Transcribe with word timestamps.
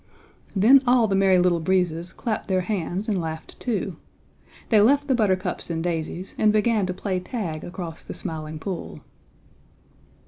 Then 0.55 0.81
all 0.87 1.07
the 1.07 1.13
Merry 1.13 1.37
Little 1.37 1.59
Breezes 1.59 2.11
clapped 2.11 2.47
their 2.47 2.61
hands 2.61 3.07
and 3.07 3.21
laughed 3.21 3.59
too. 3.59 3.97
They 4.69 4.81
left 4.81 5.07
the 5.07 5.13
buttercups 5.13 5.69
and 5.69 5.83
daisies 5.83 6.33
and 6.39 6.51
began 6.51 6.87
to 6.87 6.93
play 6.95 7.19
tag 7.19 7.63
across 7.63 8.03
the 8.03 8.15
Smiling 8.15 8.57
Pool. 8.57 9.01